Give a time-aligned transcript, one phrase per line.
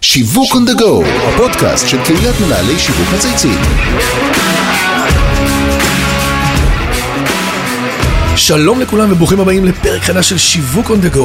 [0.00, 3.58] שיווק on the go, הפודקאסט של קהילת מנהלי שיווק מצייצים.
[8.36, 11.22] שלום לכולם וברוכים הבאים לפרק חדש של שיווק on the go,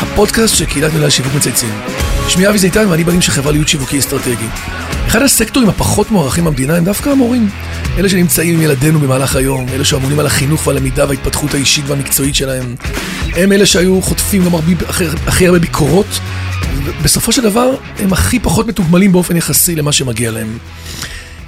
[0.00, 1.80] הפודקאסט של קהילת מנהלי שיווק מצייצים.
[2.28, 4.48] שמי אבי זיתן ואני בנים של חברה להיות שיווקי אסטרטגי.
[5.06, 7.48] אחד הסקטורים הפחות מוערכים במדינה הם דווקא המורים.
[7.98, 12.74] אלה שנמצאים עם ילדינו במהלך היום, אלה שאמונים על החינוך והלמידה וההתפתחות האישית והמקצועית שלהם.
[13.36, 14.52] הם אלה שהיו חוטפים גם
[15.26, 16.20] הכי הרבה ביקורות.
[17.04, 20.58] בסופו של דבר, הם הכי פחות מתוגמלים באופן יחסי למה שמגיע להם.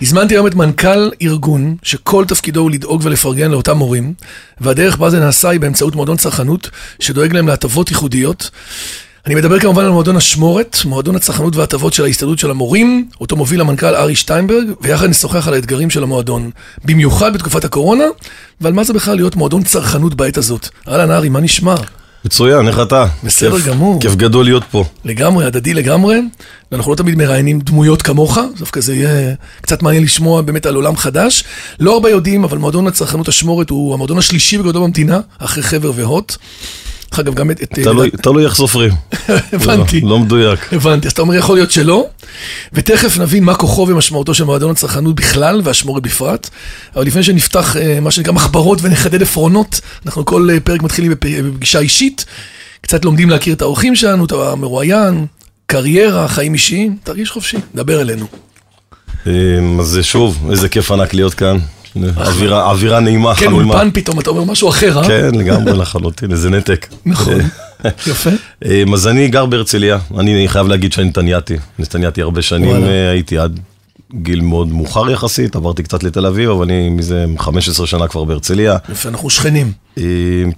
[0.02, 4.14] הזמנתי היום את מנכ"ל ארגון שכל תפקידו הוא לדאוג ולפרגן לאותם מורים,
[4.60, 6.70] והדרך בה זה נעשה היא באמצעות מועדון צרכנות
[7.00, 8.50] שדואג להם להטבות ייחודיות.
[9.26, 13.60] אני מדבר כמובן על מועדון אשמורת, מועדון הצרכנות וההטבות של ההסתדרות של המורים, אותו מוביל
[13.60, 16.50] המנכ"ל ארי שטיינברג, ויחד נשוחח על האתגרים של המועדון,
[16.84, 18.04] במיוחד בתקופת הקורונה,
[18.60, 20.68] ועל מה זה בכלל להיות מועדון צרכנות בעת הזאת.
[20.88, 21.74] אהלן ארי, מה נשמע?
[22.26, 23.06] מצוין, איך אתה?
[23.24, 24.00] בסדר כיף, גמור.
[24.00, 24.84] כיף גדול להיות פה.
[25.04, 26.20] לגמרי, הדדי לגמרי.
[26.72, 30.96] ואנחנו לא תמיד מראיינים דמויות כמוך, דווקא זה יהיה קצת מעניין לשמוע באמת על עולם
[30.96, 31.44] חדש.
[31.80, 36.36] לא הרבה יודעים, אבל מועדון הצרכנות אשמורת הוא המועדון השלישי בגודלו במדינה, אחרי חבר והוט.
[37.16, 37.62] דרך אגב, גם את...
[37.62, 37.78] את-
[38.22, 38.92] תלוי- איך סופרים.
[39.52, 40.00] הבנתי.
[40.00, 40.72] לא לא מדויק.
[40.72, 42.06] הבנתי, אז אתה אומר יכול להיות שלא,
[42.72, 46.50] ותכף נבין מה כוחו ומשמעותו של מועדון הצרכנות בכלל והשמורת בפרט.
[46.96, 51.42] אבל לפני שנפתח אה, מה שנקרא מחברות ונחדד עפרונות, אנחנו כל אה, פרק מתחילים בפ-
[51.44, 52.24] בפגישה אישית,
[52.80, 55.26] קצת לומדים להכיר את האורחים שלנו, את המרואיין,
[55.66, 58.26] קריירה, חיים אישיים, תרגיש חופשי, דבר אלינו.
[59.80, 61.58] אז שוב, איזה כיף ענק להיות כאן.
[62.16, 63.74] אווירה אווירה נעימה, כן, חלומה.
[63.74, 65.06] אולפן פתאום, אתה אומר משהו אחר, אה?
[65.08, 66.86] כן, לגמרי לחלוטין, איזה נתק.
[67.06, 67.34] נכון,
[68.06, 68.30] יפה.
[68.64, 71.56] אמ, אז אני גר בהרצליה, אני חייב להגיד שאני נתניאתי.
[71.78, 72.84] נתניאתי הרבה שנים.
[72.84, 73.60] אה, הייתי עד
[74.14, 78.76] גיל מאוד מאוחר יחסית, עברתי קצת לתל אביב, אבל אני מזה 15 שנה כבר בהרצליה.
[78.92, 79.72] יפה, אנחנו שכנים.
[79.98, 80.02] אמ,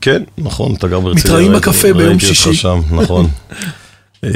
[0.00, 1.34] כן, נכון, אתה גר בהרצליה.
[1.34, 2.54] מתראים בקפה ביום ראיתי אותך שישי.
[2.54, 3.28] שם, נכון.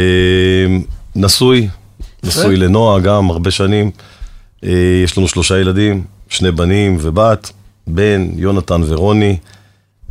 [1.16, 1.69] נשוי,
[2.25, 3.91] נשוי לנועה גם הרבה שנים.
[4.64, 4.70] אה,
[5.05, 7.50] יש לנו שלושה ילדים, שני בנים ובת,
[7.87, 9.37] בן, יונתן ורוני.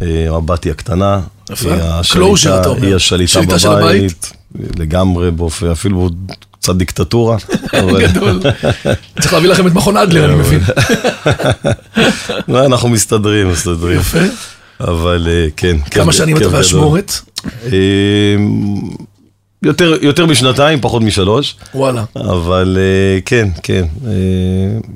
[0.01, 1.19] אה, הבת היא הקטנה.
[1.51, 1.69] יפה.
[1.73, 2.85] השליטה- אתה אומר.
[2.87, 4.33] היא השליטה שליטה של בבית.
[4.79, 6.09] לגמרי, באופן, אפילו
[6.51, 7.37] קצת דיקטטורה.
[7.73, 8.39] אבל- גדול.
[9.19, 10.59] צריך להביא לכם את מכון אדלר, אני מבין.
[12.47, 13.99] לא, אנחנו מסתדרים, מסתדרים.
[13.99, 14.19] יפה.
[14.79, 15.77] אבל אה, כן.
[15.91, 16.49] כמה שנים אתה.
[16.49, 17.11] באשמורת?
[17.65, 18.81] אמ,
[19.63, 22.03] יותר, יותר משנתיים, פחות משלוש, וואלה.
[22.15, 24.11] אבל אה, כן, כן, אה,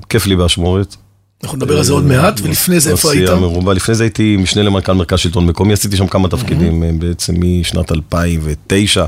[0.10, 0.96] כיף לי באשמורת.
[1.44, 3.30] אנחנו נדבר על זה עוד מעט, ולפני זה איפה היית?
[3.30, 3.74] מרובה.
[3.74, 7.92] לפני זה הייתי משנה למנכ"ל מרכז שלטון מקומי, עשיתי שם כמה תפקידים, אה, בעצם משנת
[7.92, 9.06] 2009.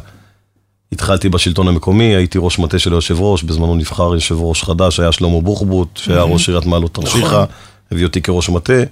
[0.92, 5.12] התחלתי בשלטון המקומי, הייתי ראש מטה של היושב ראש, בזמנו נבחר יושב ראש חדש, היה
[5.12, 7.46] שלמה בוחבוט, שהיה ראש עיריית מעלות תרשיחא, נכון.
[7.92, 8.84] הביא אותי כראש מטה.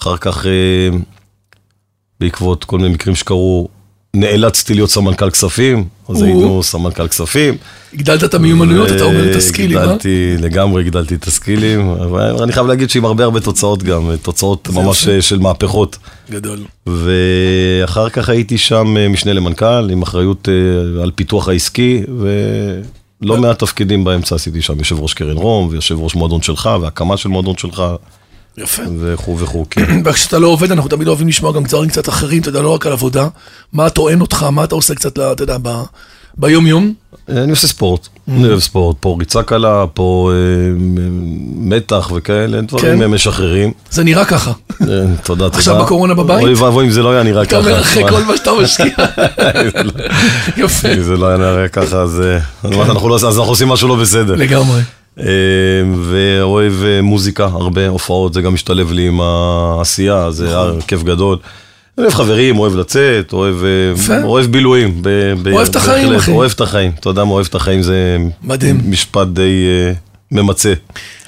[0.00, 0.98] אחר כך, אה,
[2.20, 3.68] בעקבות כל מיני מקרים שקרו,
[4.14, 6.22] נאלצתי להיות סמנכ"ל כספים, אז.
[6.22, 7.56] היינו סמנכ"ל כספים.
[7.94, 9.82] הגדלת את המיומנויות, אתה אומר את הסקילים, אה?
[9.82, 14.68] הגדלתי, לגמרי הגדלתי את הסקילים, אבל אני חייב להגיד שעם הרבה הרבה תוצאות גם, תוצאות
[14.68, 15.22] ממש יפה.
[15.22, 15.98] של מהפכות.
[16.30, 16.58] גדול.
[16.86, 23.58] ואחר כך הייתי שם אה, משנה למנכ"ל, עם אחריות אה, על פיתוח העסקי, ולא מעט
[23.58, 27.56] תפקידים באמצע עשיתי שם, יושב ראש קרן רום, ויושב ראש מועדון שלך, והקמה של מועדון
[27.56, 27.82] שלך,
[28.58, 28.82] יפה.
[29.00, 30.00] וכו' וכו', כן.
[30.04, 32.86] וכשאתה לא עובד, אנחנו תמיד אוהבים לשמוע גם דברים קצת אחרים, אתה יודע, לא רק
[32.86, 33.28] על עבודה.
[33.72, 35.82] מה טוען אותך, מה אתה עושה קצת, אתה יודע, ב-
[36.38, 36.92] ביום-יום?
[37.28, 40.36] אני עושה ספורט, אני אוהב ספורט, פה ריצה קלה, פה אה,
[41.56, 42.66] מתח וכאלה, כן.
[42.66, 43.72] דברים משחררים.
[43.90, 44.50] זה נראה ככה.
[44.70, 44.86] אה,
[45.24, 45.58] תודה, תודה.
[45.58, 46.42] עכשיו בקורונה בבית?
[46.42, 47.58] אוי ואבוי אם זה לא היה נראה אתה ככה.
[47.58, 48.04] אומר אחרי?
[48.10, 48.86] כל מה שאתה משקיע.
[50.64, 50.88] יפה.
[50.88, 52.38] אם זה לא היה נראה ככה, אז אה,
[52.70, 52.82] לא-
[53.16, 54.34] אז אנחנו עושים משהו לא בסדר.
[54.34, 54.80] לגמרי.
[55.20, 55.24] אה,
[56.02, 60.80] ואוהב אה, מוזיקה, הרבה הופעות, זה גם משתלב לי עם העשייה, זה היה נכון.
[60.80, 61.38] כיף גדול.
[61.98, 63.56] אוהב חברים, אוהב לצאת, אוהב,
[64.10, 64.22] אה.
[64.22, 64.98] אוהב בילויים.
[65.02, 66.30] ב- ב- אוהב את החיים, אחי.
[66.30, 68.80] אוהב את החיים, אתה יודע מה אוהב את החיים, זה מדהים.
[68.84, 69.92] משפט די אה,
[70.32, 70.72] ממצה.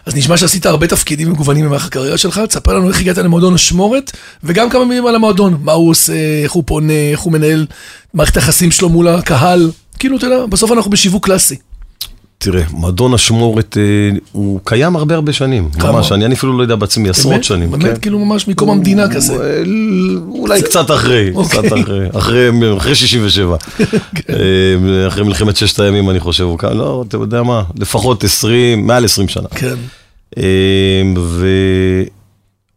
[0.06, 4.16] אז נשמע שעשית הרבה תפקידים מגוונים במהלך הקריירה שלך, תספר לנו איך הגעת למועדון אשמורת,
[4.44, 7.66] וגם כמה מילים על המועדון, מה הוא עושה, איך הוא פונה, איך הוא מנהל
[8.14, 9.70] מערכת היחסים שלו מול הקהל.
[9.98, 11.56] כאילו, אתה יודע, בסוף אנחנו בשיווק קלאסי.
[12.38, 15.92] תראה, מועדון אשמורת אה, הוא קיים הרבה הרבה שנים, כמה?
[15.92, 17.44] ממש, אני אפילו לא יודע בעצמי, עשרות?
[17.44, 18.00] שנים, באמת, כן.
[18.00, 19.34] כאילו ממש מקום המדינה כזה.
[19.34, 19.62] אה,
[20.28, 21.58] אולי קצת אחרי, אוקיי.
[21.62, 23.56] קצת אחרי, אחרי, אחרי 67.
[24.30, 28.86] אה, אחרי מלחמת ששת הימים, אני חושב, הוא כאן, לא, אתה יודע מה, לפחות 20,
[28.86, 29.48] מעל 20 שנה.
[29.50, 29.76] כן.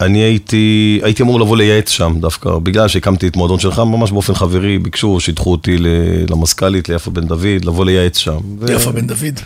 [0.01, 4.33] אני הייתי, הייתי אמור לבוא לייעץ שם דווקא, בגלל שהקמתי את מועדון שלך, ממש באופן
[4.33, 5.75] חברי, ביקשו, שידחו אותי
[6.29, 8.37] למזכ"לית, ליפה בן דוד, לבוא לייעץ שם.
[8.59, 9.39] ו- יפה בן דוד.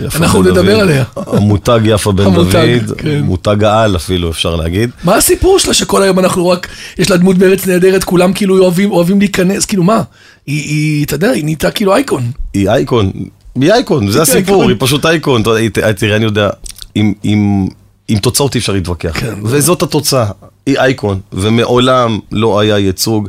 [0.00, 0.80] יפה אנחנו בן נדבר דוד.
[0.80, 1.04] עליה.
[1.16, 3.20] המותג יפה בן המותג, דוד, כן.
[3.20, 4.90] מותג העל אפילו, אפשר להגיד.
[5.04, 6.68] מה הסיפור שלה שכל היום אנחנו רק,
[6.98, 10.02] יש לה דמות בארץ נהדרת, כולם כאילו אוהבים, אוהבים להיכנס, כאילו מה?
[10.46, 12.22] היא, היא, אתה יודע, היא נהייתה כאילו אייקון.
[12.54, 13.12] היא אייקון,
[13.60, 14.68] היא אייקון, זה הסיפור.
[14.68, 15.42] היא פשוט אייקון.
[15.72, 16.50] תראה, אני יודע,
[16.94, 17.68] עם-
[18.08, 19.20] עם תוצאות אי אפשר להתווכח.
[19.20, 19.34] כן.
[19.42, 20.30] וזאת התוצאה,
[20.66, 23.28] היא אייקון, ומעולם לא היה ייצוג.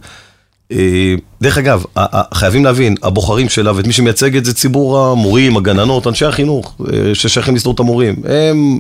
[0.72, 1.84] אה, דרך אגב,
[2.34, 7.16] חייבים להבין, הבוחרים שלה ואת מי שמייצג את זה ציבור המורים, הגננות, אנשי החינוך, אה,
[7.16, 8.16] ששייכים להסתדרות המורים.
[8.26, 8.80] הם,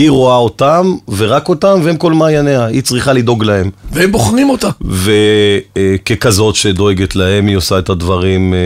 [0.00, 3.70] היא רואה אותם, ורק אותם, והם כל מעייניה, היא צריכה לדאוג להם.
[3.92, 4.68] והם בוחרים אותה.
[4.80, 8.58] וככזאת שדואגת להם, היא עושה את הדברים אה,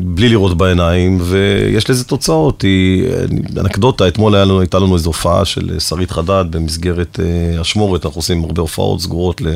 [0.00, 2.62] בלי לראות בעיניים, ויש לזה תוצאות.
[2.62, 3.24] היא, אה,
[3.60, 7.20] אנקדוטה, אתמול לנו, הייתה לנו איזו הופעה של אה, שרית חדד במסגרת
[7.60, 9.48] אשמורת, אנחנו עושים הרבה הופעות סגורות ל,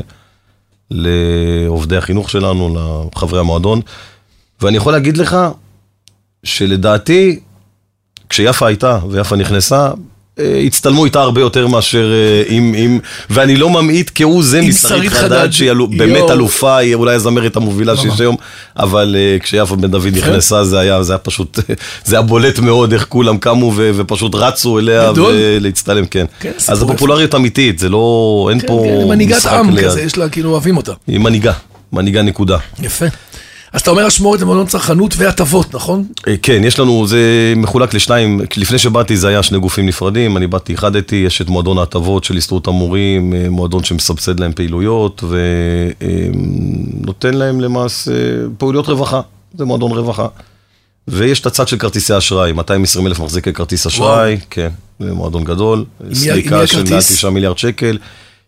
[0.91, 2.77] לעובדי החינוך שלנו,
[3.17, 3.81] לחברי המועדון,
[4.63, 5.37] ואני יכול להגיד לך
[6.45, 7.41] שלדעתי,
[8.29, 9.91] כשיפה הייתה ויפה נכנסה,
[10.67, 12.99] הצטלמו איתה הרבה יותר מאשר אה, עם, עם,
[13.31, 15.51] ואני לא ממעיט כהוא זה עם משרית שרית חדד.
[15.51, 16.31] שהיא אלו- באמת.
[16.31, 18.37] אלופה, היא אולי הזמרת המובילה שיש היום,
[18.77, 21.59] אבל אה, כשיפה בן דוד נכנסה זה היה, זה היה פשוט,
[22.05, 25.35] זה היה בולט מאוד איך כולם קמו ו, ופשוט רצו אליה גדול.
[25.39, 26.25] ולהצטלם, כן.
[26.41, 29.85] כן, אז סיפור הפופולריות אמיתית, זה לא, אין כן, פה כן, מנהיגת משחק עם ליד.
[29.85, 30.93] כזה, יש לה, כאילו אוהבים אותה.
[31.07, 31.53] היא מנהיגה,
[31.93, 32.57] מנהיגה נקודה.
[32.83, 33.07] יפה.
[33.75, 36.05] אז אתה אומר אשמורת זה מועדון צרכנות והטבות, נכון?
[36.29, 40.47] אה, כן, יש לנו, זה מחולק לשניים, לפני שבאתי זה היה שני גופים נפרדים, אני
[40.47, 45.25] באתי, איחדתי, יש את מועדון ההטבות של הסתדרות המורים, אה, מועדון שמסבסד להם פעילויות
[47.01, 48.13] ונותן להם למעשה
[48.59, 49.21] פעילויות רווחה,
[49.59, 50.27] זה מועדון רווחה.
[51.09, 54.69] ויש את הצד של כרטיסי אשראי, 220 אלף מחזיקי כרטיס אשראי, כן,
[55.01, 57.17] זה מועדון גדול, סליקה של מעל הכרטיס?
[57.17, 57.99] 9 מיליארד שקל,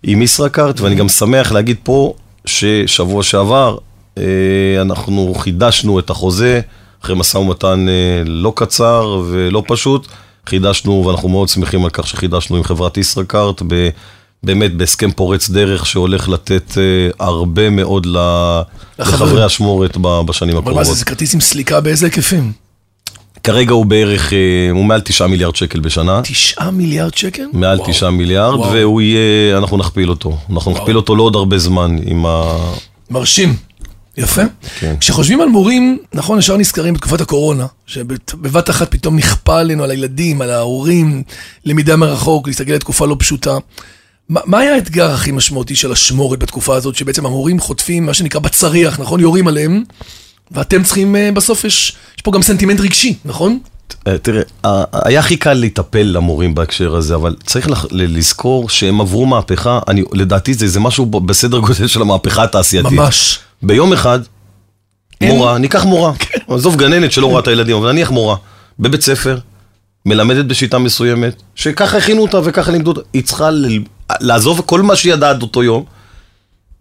[0.02, 2.14] עם ישראכרט, ואני גם שמח להגיד פה
[2.46, 3.95] ששבוע שעבר אה,
[4.80, 6.60] אנחנו חידשנו את החוזה,
[7.04, 10.06] אחרי משא ומתן אה, לא קצר ולא פשוט,
[10.46, 13.88] חידשנו, ואנחנו מאוד שמחים על כך שחידשנו עם חברת ישראכרט, ב-
[14.42, 16.82] באמת בהסכם פורץ דרך שהולך לתת אה,
[17.26, 18.06] הרבה מאוד.
[18.98, 20.86] לחברי אשמורת בשנים אבל מה הקרובות.
[20.86, 22.52] זה, זה כרטיס עם סליקה באיזה היקפים?
[23.42, 24.38] כרגע הוא בערך, אה,
[24.70, 26.20] הוא מעל 9 מיליארד שקל בשנה.
[26.24, 27.42] תשעה מיליארד שקל?
[27.52, 27.90] מעל וואו.
[27.92, 28.72] 9 מיליארד, וואו.
[28.72, 30.38] והוא יהיה, אנחנו נכפיל אותו.
[30.50, 32.56] אנחנו נכפיל אותו לא עוד הרבה זמן עם ה...
[33.10, 33.56] מרשים.
[34.16, 34.42] יפה.
[34.78, 34.94] כן.
[35.00, 40.42] כשחושבים על מורים, נכון, ישר נזכרים בתקופת הקורונה, שבבת אחת פתאום נכפה עלינו, על הילדים,
[40.42, 41.22] על ההורים,
[41.64, 43.56] למידה מרחוק, להסתגל לתקופה לא פשוטה.
[44.28, 48.40] מה, מה היה האתגר הכי משמעותי של אשמורת בתקופה הזאת, שבעצם המורים חוטפים, מה שנקרא
[48.40, 49.20] בצריח, נכון?
[49.20, 49.84] יורים עליהם,
[50.50, 53.58] ואתם צריכים, אה, בסוף יש, יש פה גם סנטימנט רגשי, נכון?
[54.06, 54.42] אה, תראה,
[54.92, 60.54] היה הכי קל להיטפל למורים בהקשר הזה, אבל צריך לזכור שהם עברו מהפכה, אני, לדעתי
[60.54, 62.92] זה, זה משהו בסדר גודל של המהפכה התעשייתית.
[62.92, 63.38] ממש.
[63.62, 64.20] ביום אחד,
[65.20, 65.36] אין- כן.
[65.36, 66.12] מורה, ניקח מורה,
[66.48, 68.36] עזוב גננת שלא רואה את הילדים, אבל נניח מורה,
[68.78, 69.38] בבית ספר,
[70.06, 73.78] מלמדת בשיטה מסוימת, שככה הכינו אותה וככה לימדו אותה, היא צריכה ל-
[74.20, 75.84] לעזוב כל מה שהיא ידעה עד אותו יום,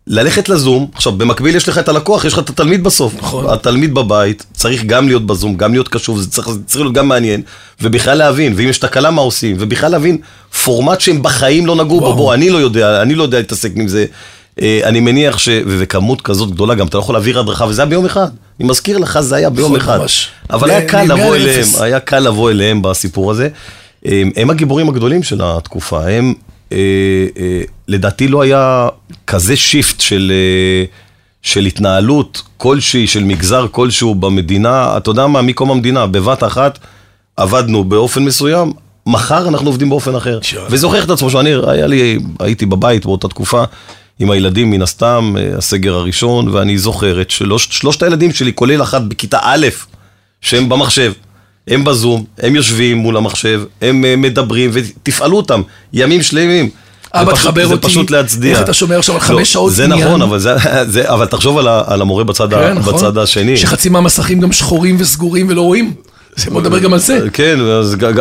[0.07, 3.13] ללכת לזום, עכשיו במקביל יש לך את הלקוח, יש לך את התלמיד בסוף.
[3.17, 3.49] נכון.
[3.49, 7.07] התלמיד בבית צריך גם להיות בזום, גם להיות קשוב, זה צריך, זה צריך להיות גם
[7.07, 7.41] מעניין,
[7.81, 10.17] ובכלל להבין, ואם יש תקלה מה עושים, ובכלל להבין
[10.63, 12.15] פורמט שהם בחיים לא נגעו בו.
[12.15, 14.05] בוא, אני לא יודע, אני לא יודע להתעסק עם זה.
[14.61, 15.49] אה, אני מניח ש...
[15.67, 18.27] וכמות כזאת גדולה, גם אתה לא יכול להעביר הדרכה, וזה היה ביום אחד.
[18.59, 19.97] אני מזכיר לך, זה היה ביום נכון, אחד.
[19.99, 20.29] ממש.
[20.49, 21.67] אבל היה קל לבוא אליהם.
[21.79, 23.49] היה קל לבוא אליהם בסיפור הזה.
[24.05, 26.33] הם, הם הגיבורים הגדולים של התקופה, הם,
[26.71, 26.77] אה,
[27.37, 28.87] אה, לדעתי לא היה
[29.27, 30.85] כזה שיפט של, אה,
[31.41, 36.79] של התנהלות כלשהי, של מגזר כלשהו במדינה, אתה יודע מה, מקום המדינה, בבת אחת
[37.37, 38.73] עבדנו באופן מסוים,
[39.05, 40.39] מחר אנחנו עובדים באופן אחר.
[40.41, 40.65] שואו.
[40.69, 43.63] וזה הוכיח את עצמו, שאני היה לי, הייתי בבית באותה תקופה.
[44.19, 48.81] עם הילדים מן הסתם, אה, הסגר הראשון, ואני זוכר את שלוש, שלושת הילדים שלי, כולל
[48.81, 49.67] אחת בכיתה א',
[50.41, 51.13] שהם במחשב,
[51.67, 55.61] הם בזום, הם יושבים מול המחשב, הם אה, מדברים, ותפעלו אותם
[55.93, 56.69] ימים שלמים.
[57.13, 58.51] אבא, תחבר זה אותי, פשוט להצדיע.
[58.51, 60.07] איך אתה שומר עכשיו על לא, חמש שעות זה עניין?
[60.07, 60.55] נכון, אבל, זה,
[60.93, 62.93] זה, אבל תחשוב על, ה, על המורה בצד, ה, כן, נכון.
[62.93, 63.57] בצד השני.
[63.57, 65.93] שחצי מהמסכים גם שחורים וסגורים ולא רואים.
[66.37, 67.19] אז בוא נדבר גם על זה.
[67.33, 68.13] כן, אז גם?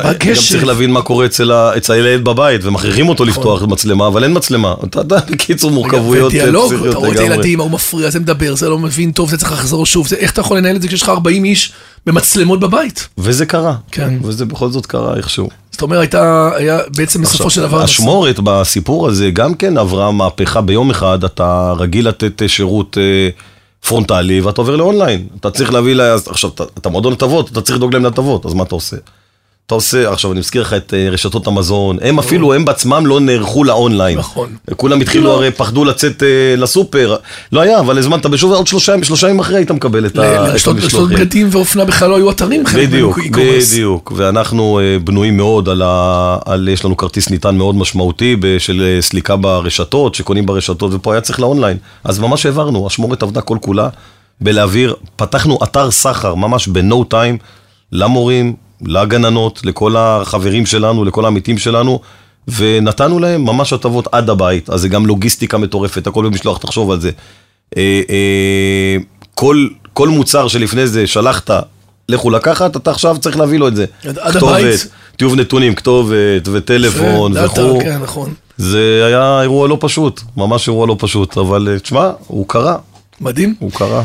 [0.49, 1.51] צריך להבין מה קורה אצל
[1.89, 4.75] הילד בבית, ומכריחים אותו לפתוח מצלמה, אבל אין מצלמה.
[4.85, 7.33] אתה יודע, בקיצור, מורכבויות אה, פסיכיות אתה רואה את לגמרי.
[7.33, 10.09] הילדים, ההוא מפריע, זה מדבר, זה לא מבין טוב, זה צריך לחזור שוב.
[10.09, 11.73] זה- איך אתה יכול לנהל את זה כשיש לך 40 איש
[12.07, 13.09] במצלמות בבית?
[13.19, 13.75] וזה קרה.
[13.91, 14.19] כן.
[14.23, 15.49] וזה בכל זאת קרה איכשהו.
[15.71, 17.85] זאת אומרת, הייתה, היה בעצם בסופו של דבר...
[17.85, 23.29] אשמורת בסיפור הזה גם כן עברה מהפכה ביום אחד, אתה רגיל לתת אה, שירות אה,
[23.89, 25.27] פרונטלי ואתה עובר לאונליין.
[25.41, 26.15] אתה צריך להביא, לה...
[26.27, 28.97] עכשיו, אתה- אתה מועדון הטבות, אתה צריך לדאוג להם להטבות, אז מה אתה עושה?
[29.67, 33.21] אתה עושה, עכשיו אני מזכיר לך את אה, רשתות המזון, הם אפילו, הם בעצמם לא
[33.21, 34.19] נערכו לאונליין.
[34.19, 34.49] נכון.
[34.77, 35.35] כולם התחילו, לא.
[35.35, 37.17] הרי פחדו לצאת אה, לסופר.
[37.53, 38.93] לא היה, אבל הזמנת בשוב, עוד שלושה
[39.29, 41.17] ימים, אחרי היית מקבל את ה- את לרשתות רשתות המשלוחים.
[41.17, 43.19] בגדים ואופנה בכלל לא היו אתרים, חלק בדיוק.
[43.31, 45.69] בדיוק, ואנחנו אה, בנויים מאוד
[46.47, 51.41] על, יש לנו כרטיס ניתן מאוד משמעותי של סליקה ברשתות, שקונים ברשתות, ופה היה צריך
[51.41, 51.77] לאונליין.
[52.05, 53.89] אז ממש העברנו, אשמורת עבדה כל כולה
[54.41, 57.39] בלהעביר, פתחנו אתר סחר ממש ב-no time
[57.93, 58.55] למורים,
[58.87, 62.01] לגננות, לכל החברים שלנו, לכל העמיתים שלנו,
[62.57, 67.01] ונתנו להם ממש הטבות עד הבית, אז זה גם לוגיסטיקה מטורפת, הכל במשלוח, תחשוב על
[67.01, 67.11] זה.
[67.77, 68.97] אה, אה,
[69.35, 71.51] כל, כל מוצר שלפני זה שלחת,
[72.09, 73.85] לכו לקחת, אתה עכשיו צריך להביא לו את זה.
[74.09, 74.87] עד- עד כתובת, הבית.
[75.17, 76.15] טיוב נתונים, כתובת
[76.53, 77.81] וטלפון וכו'.
[77.83, 78.35] כן, נכון.
[78.57, 82.77] זה היה אירוע לא פשוט, ממש אירוע לא פשוט, אבל אה, תשמע, הוא קרה,
[83.21, 83.55] מדהים.
[83.59, 84.03] הוא קרה.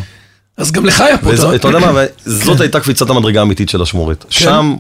[0.60, 2.32] אז גם לך היה פה, אתה יודע מה, כן.
[2.32, 4.26] זאת הייתה קפיצת המדרגה האמיתית של אשמורת.
[4.30, 4.76] שם,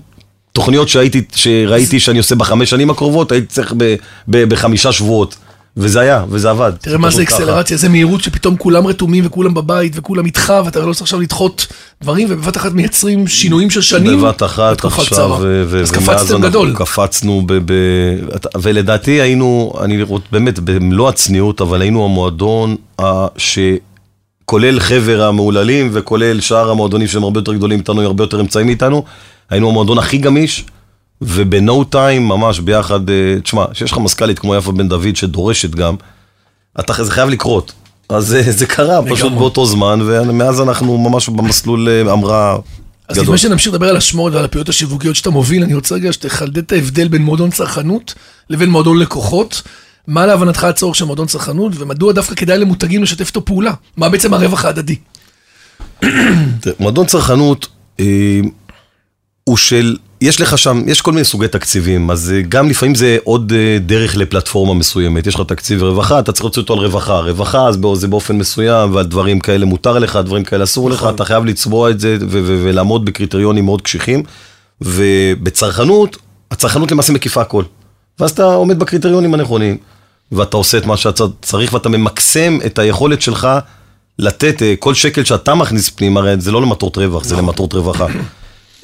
[0.53, 3.95] תוכניות שהייתי, שראיתי שאני עושה בחמש שנים הקרובות, הייתי צריך ב-
[4.27, 5.36] ב- בחמישה שבועות.
[5.77, 6.71] וזה היה, וזה עבד.
[6.81, 7.21] תראה מה זה.
[7.24, 11.67] אקסלרציה, איזה מהירות שפתאום כולם רתומים וכולם בבית וכולם איתך ואתה לא צריך עכשיו לדחות
[12.01, 14.21] דברים ובבת אחת מייצרים שינויים של שנים.
[14.21, 15.31] בבת אחת עכשיו,
[15.81, 16.74] אז קפצתם אנחנו גדול.
[16.75, 23.25] קפצנו, ב- ב- אתה- ולדעתי היינו, אני באמת, במלוא הצניעות, אבל היינו המועדון ה-
[24.50, 29.03] שכולל חבר המהוללים וכולל שאר המועדונים שהם הרבה יותר גדולים איתנו, הרבה יותר אמצעים מאיתנו,
[29.50, 30.65] היינו המועדון הכי גמיש,
[31.22, 35.96] ובנו טיים ממש ביחד, אה, תשמע, שיש לך מזכ"לית כמו יפה בן דוד שדורשת גם,
[36.79, 37.74] אתה, זה חייב לקרות.
[38.10, 39.39] אז זה, זה קרה פשוט לגמרי.
[39.39, 42.56] באותו זמן, ומאז אנחנו ממש במסלול אה, המראה
[43.08, 43.24] אז גדול.
[43.24, 46.72] לפני שנמשיך לדבר על השמורת ועל הפעולות השיווקיות שאתה מוביל, אני רוצה רגע שתחדד את
[46.72, 48.13] ההבדל בין מועדון צרכנות
[48.50, 49.62] לבין מועדון לקוחות.
[50.10, 53.74] מה להבנתך הצורך של מועדון צרכנות, ומדוע דווקא כדאי למותגים לשתף איתו פעולה?
[53.98, 54.96] מה בעצם הרווח ההדדי?
[56.80, 57.68] מועדון צרכנות
[58.00, 58.39] אה,
[59.44, 63.18] הוא של, יש לך שם, יש כל מיני סוגי תקציבים, אז אה, גם לפעמים זה
[63.24, 65.28] עוד אה, דרך לפלטפורמה מסוימת.
[65.28, 67.20] יש לך תקציב רווחה, אתה צריך להוציא אותו על רווחה.
[67.20, 71.25] רווחה אז זה באופן מסוים, ועל דברים כאלה מותר לך, דברים כאלה אסור לך, אתה
[71.25, 74.24] חייב לצבוע את זה ולעמוד בקריטריונים מאוד קשיחים.
[74.82, 76.18] ובצרכנות,
[76.51, 77.63] הצרכנות למעשה מקיפה הכל.
[78.20, 79.78] ואז אתה עומד בקריטריונים הנכונים,
[80.31, 83.48] ואתה עושה את מה שאתה צריך, ואתה ממקסם את היכולת שלך
[84.19, 88.05] לתת, אה, כל שקל שאתה מכניס פנימה, הרי זה לא למטרות רווח, זה למטרות רווחה.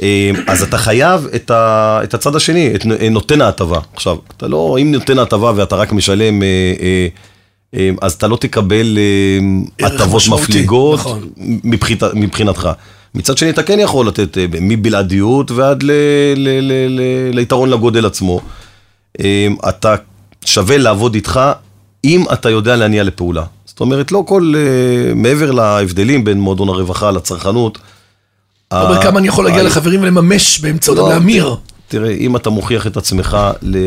[0.02, 3.80] אה, אז אתה חייב את, ה, את הצד השני, את ן- נותן ההטבה.
[3.94, 6.48] עכשיו, אתה לא, אם נותן ההטבה ואתה רק משלם, אה,
[6.82, 7.08] אה,
[7.76, 11.30] אה, אז אתה לא תקבל אה, הטבות מפליגות נכון.
[12.14, 12.70] מבחינתך.
[13.16, 15.92] מצד שני, אתה כן יכול לתת אה, מבלעדיות ועד ל,
[16.36, 17.02] ל, ל, ל,
[17.36, 18.42] ליתרון לגודל עצמו.
[19.20, 19.96] אה, אתה
[20.46, 21.40] שווה לעבוד איתך
[22.04, 23.44] אם אתה יודע להניע לפעולה.
[23.66, 27.78] זאת אומרת, לא כל, אה, מעבר להבדלים בין מועדון הרווחה לצרכנות.
[28.72, 31.56] אבל ה- כמה אני יכול להגיע לחברים ולממש באמצעות לא, להמיר?
[31.88, 33.38] תראה, אם אתה מוכיח את עצמך,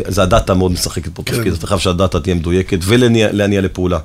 [0.07, 1.35] זה הדאטה מאוד משחקת פה כן.
[1.35, 3.99] תפקיד, אתה חייב שהדאטה תהיה מדויקת ולהניע לפעולה.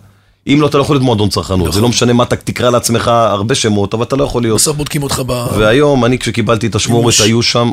[0.47, 3.09] אם לא, אתה לא יכול להיות מועדון צרכנות, זה לא משנה מה אתה תקרא לעצמך
[3.09, 4.57] הרבה שמות, אבל אתה לא יכול להיות.
[4.57, 5.47] בסוף בודקים אותך ב...
[5.59, 7.15] והיום, אני כשקיבלתי את השמורת.
[7.23, 7.71] היו שם,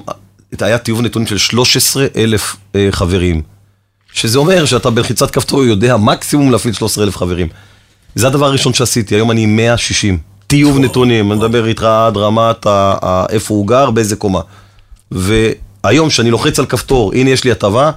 [0.61, 3.41] היה טיוב נתונים של 13 אלף אה, חברים.
[4.13, 7.47] שזה אומר שאתה בלחיצת כפתור יודע מקסימום להפעיל 13 אלף חברים.
[8.15, 10.17] זה הדבר הראשון שעשיתי, היום אני עם 160.
[10.47, 14.39] טיוב נתונים, אני מדבר איתך עד רמת ה- ה- איפה הוא גר, באיזה קומה.
[15.11, 17.91] והיום, כשאני לוחץ על כפתור, הנה יש לי הטבה,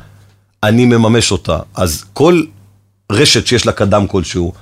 [0.63, 1.59] אני מממש אותה.
[1.75, 2.43] אז כל
[3.13, 4.53] רשת שיש לה קדם כלשהו,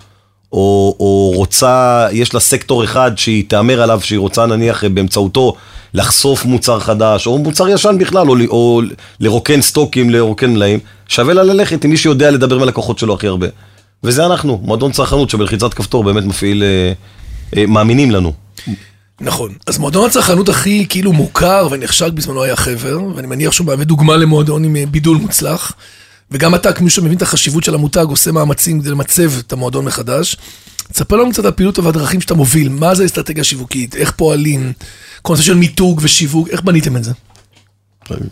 [0.52, 5.54] או, או רוצה, יש לה סקטור אחד שהיא תהמר עליו, שהיא רוצה נניח באמצעותו
[5.94, 8.82] לחשוף מוצר חדש, או מוצר ישן בכלל, או, או
[9.20, 10.78] לרוקן סטוקים, לרוקן מלאים,
[11.08, 13.46] שווה לה ללכת עם מי שיודע לדבר עם הלקוחות שלו הכי הרבה.
[14.04, 16.92] וזה אנחנו, מועדון צרכנות שבלחיצת כפתור באמת מפעיל, אה,
[17.56, 18.32] אה, מאמינים לנו.
[19.20, 19.52] נכון.
[19.66, 24.16] אז מועדון הצרכנות הכי כאילו מוכר ונחשק בזמנו היה חבר, ואני מניח שהוא מהווה דוגמה
[24.16, 25.72] למועדון עם אה, בידול מוצלח.
[26.32, 30.36] וגם אתה, כמי שמבין את החשיבות של המותג, עושה מאמצים כדי למצב את המועדון מחדש.
[30.92, 34.72] תספר לנו קצת על הפעילות והדרכים שאתה מוביל, מה זה אסטרטגיה שיווקית, איך פועלים,
[35.22, 37.12] כל נושא של מיתוג ושיווק, איך בניתם את זה?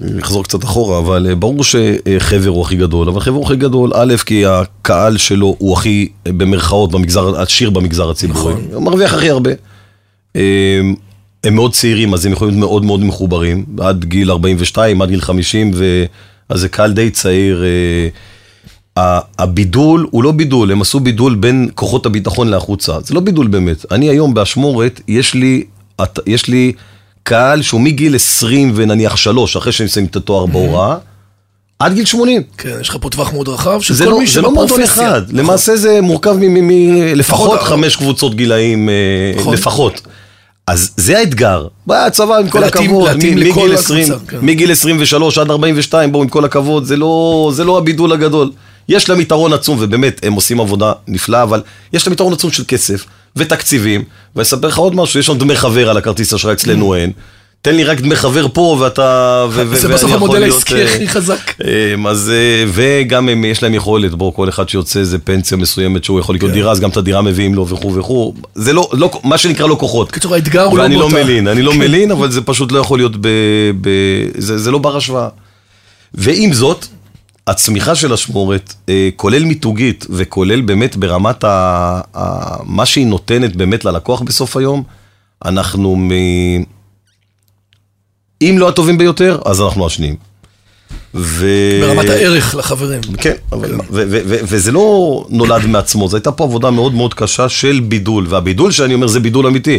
[0.00, 3.92] נחזור קצת אחורה, אבל אה, ברור שחבר הוא הכי גדול, אבל חבר הוא הכי גדול,
[3.95, 8.54] א', כי הקהל שלו הוא הכי, אה, במרכאות, במגזר, עשיר במגזר הציבורי.
[8.54, 8.69] נכון.
[8.73, 9.50] הוא מרוויח הכי הרבה.
[10.37, 10.80] אה,
[11.45, 15.21] הם מאוד צעירים, אז הם יכולים להיות מאוד מאוד מחוברים, עד גיל 42, עד גיל
[15.21, 16.04] 50, ו...
[16.50, 17.64] אז זה קהל די צעיר.
[18.99, 22.92] אה, הבידול הוא לא בידול, הם עשו בידול בין כוחות הביטחון להחוצה.
[23.04, 23.85] זה לא בידול באמת.
[23.92, 25.64] אני היום באשמורת, יש לי,
[26.26, 26.73] יש לי
[27.23, 30.97] קהל שהוא מגיל 20 ונניח 3, אחרי שהם מסיימים את התואר בהוראה,
[31.78, 32.42] עד גיל 80.
[32.59, 35.09] כן, יש לך פה טווח מאוד רחב, של כל לא, מי זה לא מועדון שבפרופסיה.
[35.09, 37.16] אחד, למעשה זה מורכב מלפחות
[37.52, 38.95] לפחות- חמש קבוצות גילאים, אה,
[39.40, 39.54] נכון.
[39.54, 40.00] לפחות.
[40.67, 41.67] אז זה האתגר.
[41.87, 44.38] בצבא, עם כל הכבוד, מגיל הקבוצה, 20, כן.
[44.43, 48.50] מגיל 23 עד 42, בואו, עם כל הכבוד, זה לא, זה לא הבידול הגדול.
[48.88, 51.62] יש להם יתרון עצום, ובאמת, הם עושים עבודה נפלאה, אבל
[51.93, 53.05] יש להם יתרון עצום של כסף
[53.37, 54.05] ותקציבים.
[54.37, 57.12] ואני אספר לך עוד משהו, יש לנו דמי חבר על הכרטיס אשראי, אצלנו אין.
[57.62, 59.47] תן לי רק דמי חבר פה, ואתה...
[59.50, 61.55] ו- זה בסוף המודל העסקי אה, הכי חזק.
[61.95, 66.05] אמ, אז, אה, וגם הם, יש להם יכולת, בוא, כל אחד שיוצא איזה פנסיה מסוימת
[66.05, 66.55] שהוא יכול לקנות כן.
[66.57, 68.35] דירה, אז גם את הדירה מביאים לו וכו' וכו'.
[68.55, 70.09] זה לא, לא, מה שנקרא לא כוחות.
[70.09, 72.79] בקיצור, האתגר הוא לא ואני לא באותה- מלין, אני לא מלין, אבל זה פשוט לא
[72.79, 73.29] יכול להיות ב...
[73.81, 73.88] ב
[74.38, 75.29] זה, זה לא בר השוואה.
[76.14, 76.87] ועם זאת,
[77.47, 81.50] הצמיחה של אשמורת, אה, כולל מיתוגית וכולל באמת ברמת ה,
[82.17, 84.83] ה, מה שהיא נותנת באמת ללקוח בסוף היום,
[85.45, 86.11] אנחנו מ...
[88.42, 90.14] אם לא הטובים ביותר, אז אנחנו השניים.
[91.14, 91.47] ו...
[91.80, 93.00] ברמת הערך לחברים.
[93.18, 97.14] כן, אבל, ו- ו- ו- וזה לא נולד מעצמו, זו הייתה פה עבודה מאוד מאוד
[97.14, 99.78] קשה של בידול, והבידול שאני אומר זה בידול אמיתי.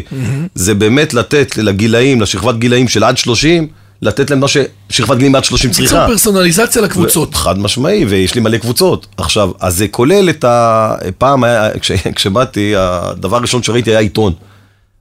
[0.55, 3.67] זה באמת לתת לגילאים, לשכבת גילאים של עד 30,
[4.01, 6.07] לתת להם מה ששכבת גילאים עד 30 בקיצור, צריכה.
[6.07, 7.35] פרסונליזציה לקבוצות.
[7.35, 9.07] חד משמעי, ויש לי מלא קבוצות.
[9.17, 10.95] עכשיו, אז זה כולל את ה...
[11.17, 14.33] פעם היה, כש, כשבאתי, הדבר הראשון שראיתי היה עיתון.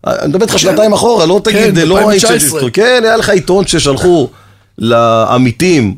[0.06, 2.70] אני מדבר איתך שנתיים אחורה, לא תגיד, כן, לא היית 2019.
[2.70, 4.28] כן, היה לך עיתון ששלחו
[4.78, 5.94] לעמיתים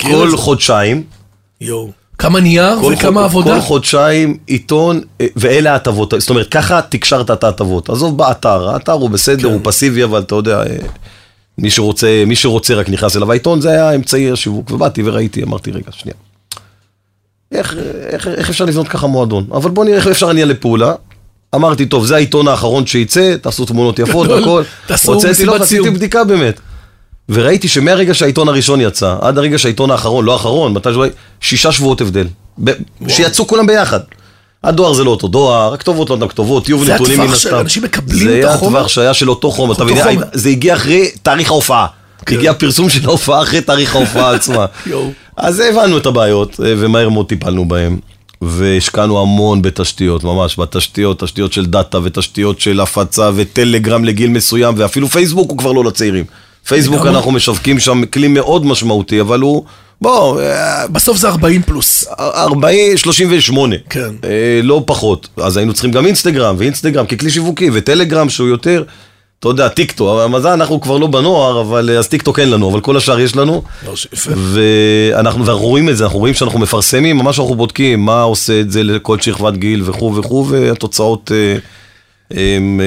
[0.00, 0.36] כל.
[0.36, 1.02] חודשיים.
[1.60, 1.90] יואו.
[2.18, 3.54] כמה נייר כל וכמה חוד- עבודה.
[3.54, 6.14] כל חודשיים עיתון, אה, ואלה ההטבות.
[6.18, 7.90] זאת אומרת, ככה תקשרת את ההטבות.
[7.90, 9.52] עזוב באתר, האתר הוא בסדר, כן.
[9.54, 10.76] הוא פסיבי, אבל אתה יודע, אה,
[11.58, 13.30] מי שרוצה, מי שרוצה רק נכנס אליו.
[13.30, 16.14] העיתון זה היה אמצעי השיווק, ובאתי וראיתי, אמרתי, רגע, שנייה.
[17.52, 17.76] איך,
[18.10, 19.46] איך, איך אפשר לבנות ככה מועדון?
[19.52, 20.94] אבל בוא נראה איך אפשר להניע לפעולה.
[21.54, 24.28] אמרתי, טוב, זה העיתון האחרון שייצא, תעשו תמונות יפות.
[24.28, 24.62] והכל.
[24.86, 25.90] תעשו הוצאתי, מסיבת לא, עשיתי.
[25.90, 26.60] בדיקה באמת.
[27.28, 31.04] וראיתי שמהרגע שהעיתון הראשון יצא, עד הרגע שהעיתון האחרון, לא האחרון, מתי שהוא...
[31.40, 32.26] שישה שבועות הבדל.
[33.08, 34.00] שיצאו כולם ביחד.
[34.64, 37.60] הדואר זה לא אותו דואר, הכתובות לא אותן כתובות, טיוב זה נתונים הטווח מן הסתם.
[37.60, 38.78] אנשים מקבלים זה את היה החומר?
[38.78, 40.20] הטווח שהיה של אותו חומר, אתה מבין?
[40.32, 41.86] זה הגיע אחרי תאריך ההופעה.
[42.26, 42.36] כן.
[42.36, 44.66] הגיע פרסום של ההופעה אחרי תאריך ההופעה עצמה.
[45.36, 47.98] אז הבנו את הבעיות, אה, ומהר מאוד טיפלנו בהן.
[48.42, 55.08] והשקענו המון בתשתיות, ממש, בתשתיות, תשתיות של דאטה ותשתיות של הפצה וטלגרם לגיל מסוים, ואפילו
[55.08, 56.24] פייסבוק הוא כבר לא לצעירים.
[56.68, 57.06] פייסבוק.
[57.06, 59.64] אנחנו משווקים שם כלי מאוד משמעותי, אבל הוא,
[60.00, 62.06] בוא, אה, בסוף זה 40 פלוס.
[62.18, 63.76] 40, 38.
[63.90, 64.00] כן.
[64.24, 65.28] אה, לא פחות.
[65.36, 68.84] אז היינו צריכים גם אינסטגרם, ואינסטגרם ככלי שיווקי, וטלגרם שהוא יותר,
[69.42, 72.70] אתה יודע, טיקטוק, אבל מזל אנחנו כבר לא בנוער, אבל אה, אז טיקטוק אין לנו,
[72.70, 73.62] אבל כל השאר יש לנו.
[73.86, 73.94] לא.
[74.36, 78.70] ואנחנו, ואנחנו רואים את זה, אנחנו רואים שאנחנו מפרסמים, ממש אנחנו בודקים מה עושה את
[78.70, 81.56] זה לכל שכבת גיל וכו' וכו', והתוצאות אה,
[82.30, 82.80] הן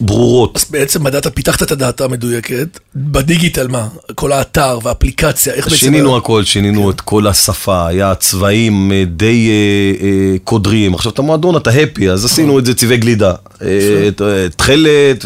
[0.00, 0.56] ברורות.
[0.56, 3.88] אז בעצם בדאטה פיתחת את הדאטה המדויקת, בדיגיטל מה?
[4.14, 5.76] כל האתר והאפליקציה, איך בעצם...
[5.76, 10.94] שינינו הכל, שינינו את כל השפה, היה צבעים אה, די אה, אה, קודרים.
[10.94, 13.34] עכשיו, את המועדון אתה happy, אז עשינו את זה צבעי גלידה.
[13.62, 15.24] אה, אה, תכלת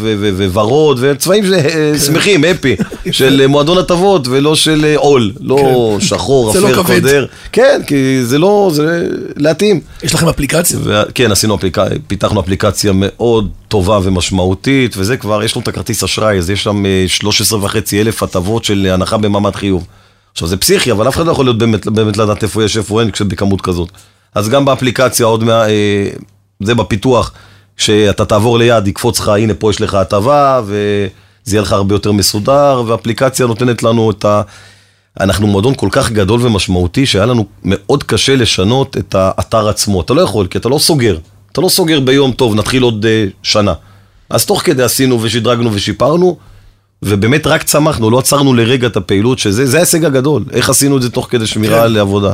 [0.53, 2.75] וורוד, וצבעים אה, שמחים, הפי,
[3.11, 5.33] של מועדון הטבות ולא של עול.
[5.39, 6.83] לא שחור, זה לא אפר.
[6.83, 7.25] קודר.
[7.51, 9.79] כן, כי זה לא, זה להתאים.
[10.03, 10.79] יש לכם אפליקציה?
[11.13, 16.37] כן, עשינו אפליקציה, פיתחנו אפליקציה מאוד טובה ומשמעותית, וזה כבר, יש לנו את הכרטיס אשראי,
[16.37, 19.87] אז יש שם אה, 13 וחצי אלף הטבות של הנחה במעמד חיוב.
[20.31, 23.01] עכשיו זה פסיכי, אבל אף אחד לא יכול להיות באמת, באמת לדעת איפה יש, איפה
[23.01, 23.89] אין, כשבכמות כזאת.
[24.35, 25.69] אז גם באפליקציה עוד מה...
[25.69, 26.09] אה,
[26.59, 27.31] זה בפיתוח,
[27.77, 32.11] כשאתה תעבור ליד, יקפוץ לך, הנה פה יש לך הטבה, וזה יהיה לך הרבה יותר
[32.11, 34.41] מסודר, ואפליקציה נותנת לנו את ה...
[35.19, 40.01] אנחנו מועדון כל כך גדול ומשמעותי, שהיה לנו מאוד קשה לשנות את האתר עצמו.
[40.01, 41.17] אתה לא יכול, כי אתה לא סוגר.
[41.51, 43.73] אתה לא סוגר ביום טוב, נתחיל עוד uh, שנה.
[44.29, 46.37] אז תוך כדי עשינו ושדרגנו ושיפרנו,
[47.03, 50.43] ובאמת רק צמחנו, לא עצרנו לרגע את הפעילות, שזה זה ההישג הגדול.
[50.51, 51.83] איך עשינו את זה תוך כדי שמירה כן.
[51.83, 52.31] על עבודה.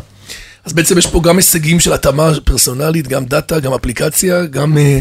[0.66, 5.00] אז בעצם יש פה גם הישגים של התאמה פרסונלית, גם דאטה, גם אפליקציה, גם אה,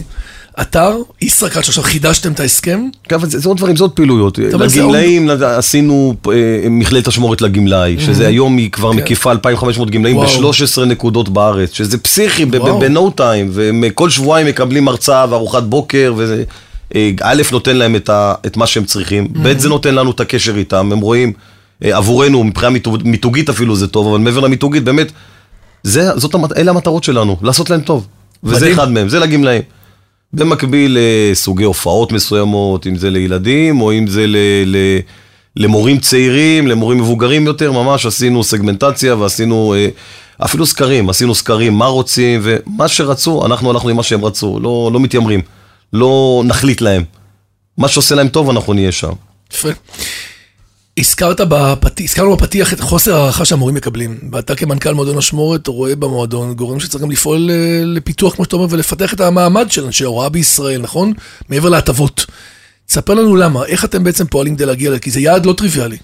[0.61, 0.97] אתר.
[1.21, 2.89] ישראכרט שעכשיו חידשתם את ההסכם.
[3.09, 4.39] כן, אבל זה, זה עוד דברים, זה עוד פעילויות.
[4.39, 6.33] לגמלאים עשינו אה,
[6.71, 10.23] מכללת אשמורת לגמלאי, שזה היום היא כבר מקיפה 2,500 גמלאים כן.
[10.23, 10.53] וואו.
[10.53, 12.45] ב-13 נקודות בארץ, שזה פסיכי.
[12.45, 16.45] ב-no time, וכל שבועיים מקבלים הרצאה וארוחת בוקר, וזה...
[16.95, 20.21] אה, א', נותן להם את, ה, את מה שהם צריכים, ב', זה נותן לנו את
[20.21, 21.33] הקשר איתם, הם רואים,
[21.85, 25.13] אה, עבורנו, מבחינה מיתוג- מיתוגית אפילו זה טוב, אבל מעבר למיתוגית, באמת,
[25.83, 28.07] זה, זאת, אלה המטרות שלנו, לעשות להם טוב.
[28.45, 28.73] וזה מדהים.
[28.73, 29.63] אחד מהם, זה לגמלאים.
[30.33, 34.77] במקביל לסוגי הופעות מסוימות, אם זה לילדים, או אם זה ל, ל,
[35.57, 39.89] למורים צעירים, למורים מבוגרים יותר, ממש עשינו סגמנטציה ועשינו אה,
[40.45, 44.91] אפילו סקרים, עשינו סקרים, מה רוצים, ומה שרצו, אנחנו הלכנו עם מה שהם רצו, לא,
[44.93, 45.41] לא מתיימרים,
[45.93, 47.05] לא נחליט להם.
[47.79, 49.13] מה שעושה להם טוב, אנחנו נהיה שם.
[49.53, 49.69] יפה.
[50.99, 54.19] הזכרת בפתיח, הזכרנו בפתיח את חוסר הערכה שהמורים מקבלים.
[54.33, 58.67] ואתה כמנכ"ל מועדון אשמורת רואה במועדון גורם שצריך גם לפעול אה, לפיתוח, כמו שאתה אומר,
[58.71, 61.13] ולפתח את המעמד של אנשי ההוראה בישראל, נכון?
[61.49, 62.27] מעבר להטבות.
[62.87, 65.97] תספר לנו למה, איך אתם בעצם פועלים כדי להגיע, כי זה יעד לא טריוויאלי.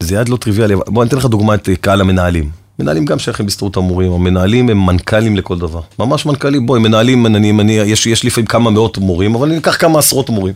[0.00, 2.50] זה יעד לא טריוויאלי, בוא אני אתן לך דוגמא את קהל המנהלים.
[2.80, 5.80] מנהלים גם שייכים בהסתדרות המורים, המנהלים הם מנכ"לים לכל דבר.
[5.98, 9.76] ממש מנכ"לים, בואי, מנהלים, אני, אני, יש, יש לפעמים כמה מאות מורים, אבל אני אקח
[9.76, 10.54] כמה עשרות מורים.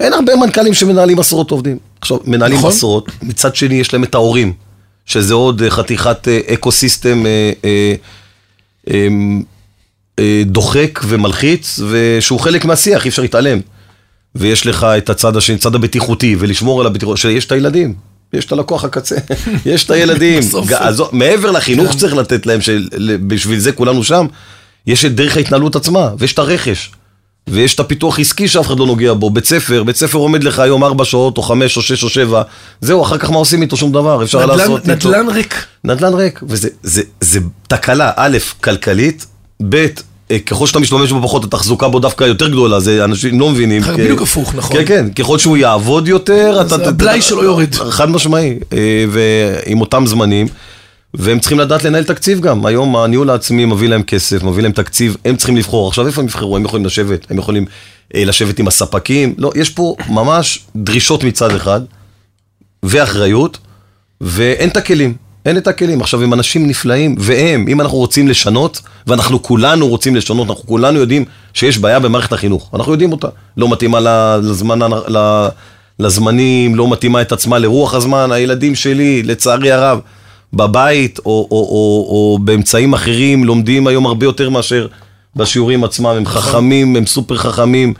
[0.00, 1.78] אין הרבה מנכ"לים שמנהלים עשרות עובדים.
[2.00, 2.70] עכשיו, מנהלים נכון.
[2.70, 4.52] עשרות, מצד שני יש להם את ההורים,
[5.06, 7.94] שזה עוד אה, חתיכת אה, אקו סיסטם אה, אה,
[8.90, 9.08] אה,
[10.18, 13.60] אה, דוחק ומלחיץ, ושהוא חלק מהשיח, אי אפשר להתעלם.
[14.34, 17.94] ויש לך את הצד השני, צד הבטיחותי, ולשמור על הבטיחות, שיש את הילדים.
[18.32, 19.16] יש את הלקוח הקצה,
[19.66, 20.42] יש את הילדים.
[20.78, 24.26] אז, מעבר לחינוך שצריך לתת להם, שבשביל זה כולנו שם,
[24.86, 26.90] יש את דרך ההתנהלות עצמה, ויש את הרכש.
[27.48, 30.58] ויש את הפיתוח עסקי שאף אחד לא נוגע בו, בית ספר, בית ספר עומד לך
[30.58, 32.42] היום ארבע שעות, או חמש, או שש, או שבע,
[32.80, 33.76] זהו, אחר כך מה עושים איתו?
[33.76, 35.08] שום דבר, אפשר נדלן, לעשות איתו...
[35.08, 35.64] נדל"ן ריק.
[35.84, 39.26] נדל"ן ריק, וזה זה, זה תקלה, א', כלכלית,
[39.68, 39.86] ב',
[40.46, 43.82] ככל שאתה משתמש בו פחות, התחזוקה בו דווקא יותר גדולה, זה אנשים לא מבינים.
[43.82, 44.76] בדיוק הפוך, נכון.
[44.76, 46.88] כן, כן, ככל שהוא יעבוד יותר, אתה...
[46.88, 47.74] הבלאי שלו יורד.
[47.74, 50.46] חד משמעי, אה, ועם אותם זמנים.
[51.14, 52.66] והם צריכים לדעת לנהל תקציב גם.
[52.66, 55.88] היום הניהול העצמי מביא להם כסף, מביא להם תקציב, הם צריכים לבחור.
[55.88, 56.56] עכשיו איפה הם יבחרו?
[56.56, 57.64] הם יכולים לשבת, הם יכולים
[58.14, 59.34] אה, לשבת עם הספקים.
[59.38, 61.80] לא, יש פה ממש דרישות מצד אחד,
[62.82, 63.58] ואחריות,
[64.20, 65.14] ואין את הכלים.
[65.46, 66.00] אין את הכלים.
[66.00, 70.98] עכשיו, הם אנשים נפלאים, והם, אם אנחנו רוצים לשנות, ואנחנו כולנו רוצים לשנות, אנחנו כולנו
[70.98, 72.70] יודעים שיש בעיה במערכת החינוך.
[72.74, 73.28] אנחנו יודעים אותה.
[73.56, 74.00] לא מתאימה
[74.42, 74.78] לזמן,
[75.98, 78.32] לזמנים, לא מתאימה את עצמה לרוח הזמן.
[78.32, 80.00] הילדים שלי, לצערי הרב,
[80.52, 84.86] בבית או, או, או, או באמצעים אחרים לומדים היום הרבה יותר מאשר
[85.36, 86.06] בשיעורים עצמם.
[86.06, 86.26] הם.
[86.26, 87.94] חכמים, הם סופר חכמים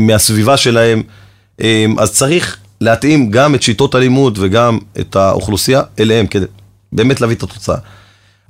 [0.00, 1.02] מהסביבה שלהם.
[1.60, 6.46] אמ, אז צריך להתאים גם את שיטות הלימוד וגם את האוכלוסייה אליהם, כדי
[6.92, 7.76] באמת להביא את התוצאה.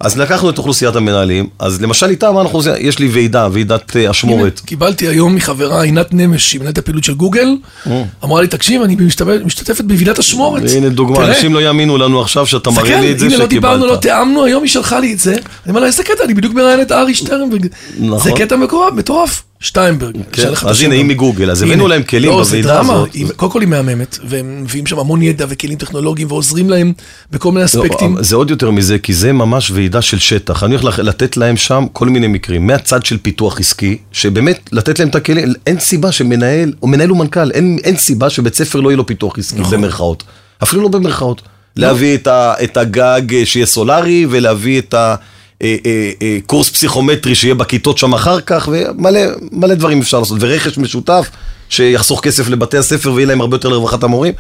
[0.00, 4.10] אז לקחנו את אוכלוסיית המנהלים, אז למשל איתם אנחנו עושים, יש לי ועידה, ועידת אה,
[4.10, 4.60] אשמורת.
[4.64, 8.02] קיבלתי היום מחברה עינת נמש, שהיא מנהלת הפעילות של גוגל, אה.
[8.24, 8.96] אמרה לי, תקשיב, אני
[9.44, 10.62] משתתפת בוועידת אשמורת.
[10.76, 13.32] הנה דוגמה, אנשים לא יאמינו לנו עכשיו שאתה מראה לי את זה שקיבלת.
[13.32, 15.32] הנה, לא דיברנו, לא תיאמנו, היום היא שלחה לי את זה.
[15.32, 17.66] אני אומר לה, איזה קטע, אני בדיוק מראיין את ארי שטרנברג.
[17.98, 18.18] נכון.
[18.18, 18.56] זה קטע
[18.96, 19.42] מטורף.
[19.60, 20.16] שטיינברג.
[20.32, 23.08] כן, אז הנה, היא מגוגל, אז הבאנו להם כלים לא, בוועידה הזאת.
[23.36, 26.92] קודם כל היא מהממת, והם מביאים שם המון ידע וכלים טכנולוגיים ועוזרים להם
[27.30, 28.16] בכל מיני לא, אספקטים.
[28.20, 30.62] זה עוד יותר מזה, כי זה ממש ועידה של שטח.
[30.62, 35.08] אני הולך לתת להם שם כל מיני מקרים, מהצד של פיתוח עסקי, שבאמת לתת להם
[35.08, 37.50] את הכלים, אין סיבה שמנהל, או מנהל ומנכ"ל,
[37.84, 39.78] אין סיבה שבית ספר לא יהיה לו פיתוח עסקי, נכון.
[39.78, 40.24] במרכאות.
[40.62, 41.42] אפילו לא במרכאות.
[41.76, 42.18] להביא
[42.64, 45.14] את הגג שיהיה סולארי, ולהביא את ה...
[45.62, 50.78] אה, אה, אה, קורס פסיכומטרי שיהיה בכיתות שם אחר כך, ומלא דברים אפשר לעשות, ורכש
[50.78, 51.30] משותף
[51.68, 54.34] שיחסוך כסף לבתי הספר ויהיה להם הרבה יותר לרווחת המורים,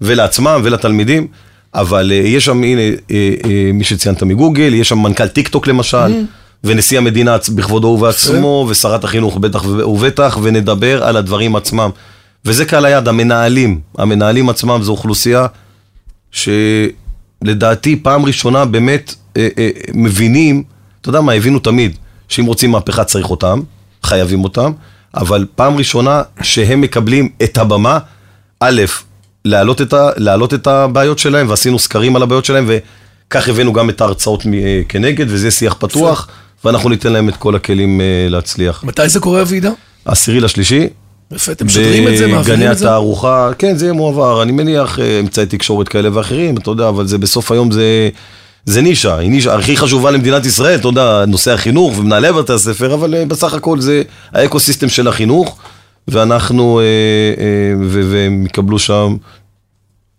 [0.00, 1.26] ולעצמם ולתלמידים.
[1.74, 2.80] אבל יש שם, הנה,
[3.74, 6.64] מי שציינת מגוגל, יש שם מנכ"ל טיק טוק למשל, mm-hmm.
[6.64, 11.90] ונשיא המדינה בכבודו ובעצמו, ושרת החינוך בטח ובטח, ונדבר על הדברים עצמם.
[12.44, 15.46] וזה קהל היד, המנהלים, המנהלים עצמם זו אוכלוסייה
[16.30, 20.62] שלדעתי פעם ראשונה באמת אה, אה, מבינים,
[21.00, 21.96] אתה יודע מה, הבינו תמיד,
[22.28, 23.60] שאם רוצים מהפכה צריך אותם,
[24.02, 24.72] חייבים אותם,
[25.14, 27.98] אבל פעם ראשונה שהם מקבלים את הבמה,
[28.60, 28.82] א',
[29.44, 33.90] להעלות את, ה, להעלות את הבעיות שלהם, ועשינו סקרים על הבעיות שלהם, וכך הבאנו גם
[33.90, 36.28] את ההרצאות אה, כנגד, וזה שיח פתוח,
[36.64, 38.84] ואנחנו ניתן להם את כל הכלים להצליח.
[38.84, 39.70] מתי זה קורה הוועידה?
[40.04, 40.88] עשירי לשלישי.
[41.32, 42.52] יפה, אתם משדרים את זה, מעבירים את זה?
[42.54, 44.42] בגני התערוכה, כן, זה יהיה מועבר.
[44.42, 48.08] אני מניח אמצעי תקשורת כאלה ואחרים, אתה יודע, אבל זה בסוף היום זה...
[48.64, 52.94] זה נישה, היא נישה הכי חשובה למדינת ישראל, אתה יודע, נושא החינוך ומנהלי בתי הספר,
[52.94, 55.58] אבל uh, בסך הכל זה האקו-סיסטם של החינוך,
[56.08, 59.16] ואנחנו, uh, uh, והם יקבלו שם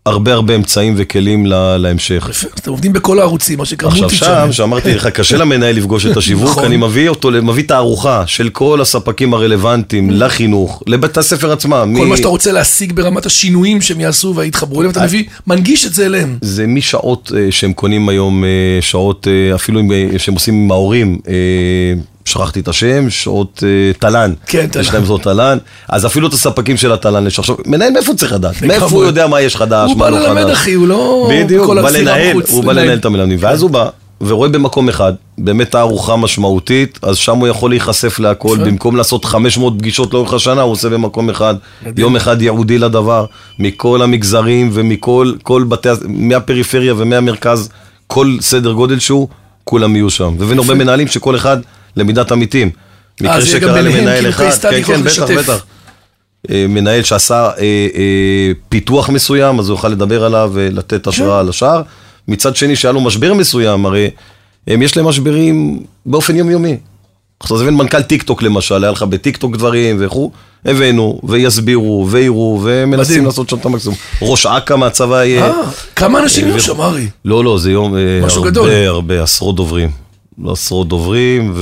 [0.06, 2.30] הרבה הרבה אמצעים וכלים לה, להמשך.
[2.56, 3.88] אתם עובדים בכל הערוצים, מה צ'אנל.
[3.88, 6.66] עכשיו שם, שאמרתי לך, קשה למנהל לפגוש את השיווק, נכון.
[6.66, 11.94] אני מביא אותו, מביא תערוכה של כל הספקים הרלוונטיים לחינוך, לבית הספר עצמם.
[11.98, 12.10] כל מ...
[12.10, 16.06] מה שאתה רוצה להשיג ברמת השינויים שהם יעשו והתחברו אליהם, אתה מביא, מנגיש את זה
[16.06, 16.38] אליהם.
[16.42, 19.82] זה משעות uh, שהם קונים היום, uh, שעות uh, אפילו
[20.18, 21.20] שהם עושים עם ההורים.
[22.26, 24.34] שכחתי את השם, שעות uh, תל"ן.
[24.48, 24.82] כן, תל"ן.
[24.82, 25.58] יש להם זאת תל"ן.
[25.90, 28.62] אז אפילו את הספקים של התל"ן יש עכשיו, מנהל מאיפה צריך לדעת?
[28.62, 30.26] מאיפה הוא יודע מה יש חדש, מה לא חדש?
[30.26, 31.30] הוא בא ללמד אחי, הוא לא...
[31.32, 33.38] בדיוק, הוא בא לנהל, הוא בא לנהל את המלמדים.
[33.42, 33.90] ואז הוא בא
[34.22, 39.74] ורואה במקום אחד, באמת תערוכה משמעותית, אז שם הוא יכול להיחשף להכל, במקום לעשות 500
[39.78, 41.56] פגישות לאורך השנה, הוא עושה במקום אחד,
[41.98, 43.26] יום אחד ייעודי לדבר,
[43.60, 47.70] מכל המגזרים ומכל בתי, מהפריפריה ומהמרכז,
[48.08, 49.28] כל סדר גודל שהוא,
[49.64, 50.36] כולם יהיו שם.
[50.40, 51.58] והבאנו הרבה מנהלים שכל אחד...
[51.96, 52.70] למידת עמיתים.
[53.22, 55.66] מקרה שקרה למנהל אחד, כן, כן, בטח, בטח.
[56.50, 57.64] אה, מנהל שעשה אה,
[57.96, 61.82] אה, פיתוח מסוים, אז הוא יוכל לדבר עליו ולתת השראה על השאר.
[62.28, 64.10] מצד שני, שהיה לו משבר מסוים, הרי
[64.68, 66.78] הם יש להם משברים באופן יומיומי.
[67.40, 70.32] עכשיו, אז הבאנו מנכ"ל טיק טוק למשל, היה לך בטיק טוק דברים וכו',
[70.66, 73.26] הבאנו, ויסבירו, ויראו, ומנסים.
[73.26, 73.98] לעשות שם את המקסימום.
[74.22, 75.46] ראש אכ"א מהצבא יהיה.
[75.46, 75.54] אה,
[75.96, 77.08] כמה אנשים יהיו שם, ארי?
[77.26, 78.70] לא, לא, זה יום, אה, משהו הרבה, גדול.
[78.70, 80.01] הרבה, עשרות דוברים.
[80.50, 81.54] עשרות דוברים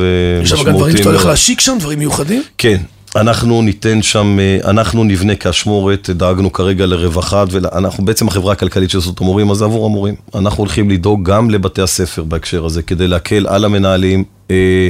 [0.44, 0.98] יש שם גם דברים ומשמעותיים.
[0.98, 1.26] שאתה הולך.
[1.26, 2.44] להשיק שם, דברים מיוחדים?
[2.58, 2.78] כן,
[3.16, 9.00] אנחנו ניתן שם, אה, אנחנו נבנה כאשמורת, דאגנו כרגע לרווחה, ואנחנו בעצם החברה הכלכלית של
[9.00, 10.16] הסתדרות המורים, אז זה עבור המורים.
[10.36, 14.90] אנחנו הולכים לדאוג גם לבתי הספר בהקשר הזה, כדי להקל על המנהלים, אה,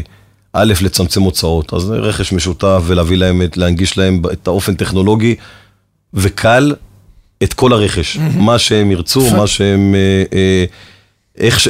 [0.54, 5.36] א', לצמצם הוצאות, אז רכש משותף ולהביא להם, את- להנגיש להם את האופן טכנולוגי,
[6.14, 6.74] וקל
[7.44, 9.36] את כל הרכש, מה שהם ירצו.
[9.36, 9.96] מה שהם,
[10.34, 10.66] אה,
[11.38, 11.70] איך ש...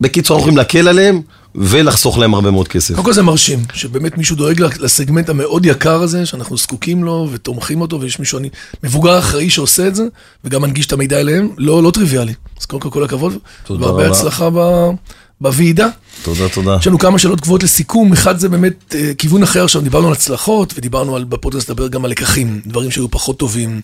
[0.00, 1.20] בקיצור, אנחנו יכולים להקל עליהם
[1.54, 2.94] ולחסוך להם הרבה מאוד כסף.
[2.94, 7.80] קודם כל זה מרשים, שבאמת מישהו דואג לסגמנט המאוד יקר הזה, שאנחנו זקוקים לו ותומכים
[7.80, 8.48] אותו, ויש מישהו אני,
[8.82, 10.04] מבוגר אחראי שעושה את זה,
[10.44, 12.34] וגם מנגיש את המידע אליהם, לא, לא טריוויאלי.
[12.60, 14.16] אז קודם כל כל הכבוד, תודה והרבה רבה.
[14.16, 14.90] הצלחה ב,
[15.40, 15.88] בוועידה.
[16.22, 16.76] תודה, תודה.
[16.80, 20.12] יש לנו כמה שאלות קבועות לסיכום, אחד זה באמת אה, כיוון אחר, עכשיו דיברנו על
[20.12, 23.80] הצלחות, ודיברנו על, בפודקאסט לדבר גם על לקחים, דברים שהיו פחות טובים.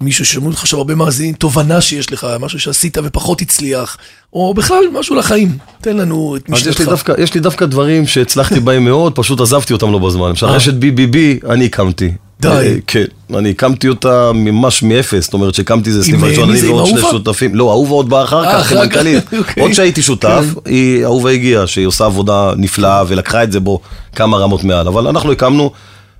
[0.00, 3.96] מישהו ששמעו אותך עכשיו הרבה מאזינים, תובנה שיש לך, משהו שעשית ופחות הצליח,
[4.32, 5.58] או בכלל משהו לחיים.
[5.80, 6.88] תן לנו את יש משנתך.
[6.88, 10.28] דווקא, יש לי דווקא דברים שהצלחתי בהם מאוד, פשוט עזבתי אותם לא בזמן.
[10.28, 12.12] למשל, רשת BBB, אני הקמתי.
[12.40, 12.48] די.
[12.48, 13.04] אה, כן,
[13.34, 16.88] אני הקמתי אותה ממש מאפס, זאת אומרת שהקמתי איזה סניף ראשון, מי אני זה, ועוד
[16.88, 17.00] שני?
[17.00, 17.54] שותפים.
[17.54, 19.24] לא, אהובה עוד באה אחר אה, כך, כמנכ"לית.
[19.38, 19.62] אוקיי.
[19.62, 23.80] עוד שהייתי שותף, היא, אהובה הגיעה, שהיא עושה עבודה נפלאה ולקחה את זה בו
[24.14, 24.88] כמה רמות מעל.
[24.88, 25.70] אבל אנחנו הקמנו